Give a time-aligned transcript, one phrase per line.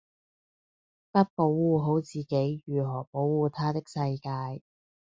[1.11, 4.63] 不保護好自己如何保護她的世界